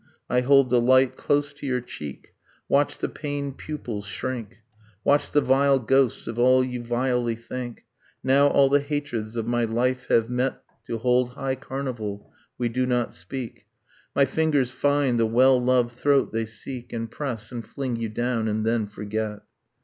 [0.31, 2.33] I hold the light Close to your cheek,
[2.67, 4.55] watch the pained pupils shrink,
[5.03, 7.85] Watch the vile ghosts of all you vilely think...
[8.23, 12.33] Now all the hatreds of my life have met To hold high carnival...
[12.57, 13.67] we do not speak,
[14.15, 18.47] My fingers find the well loved throat they seek, And press, and fling you down...
[18.47, 19.41] and then forget.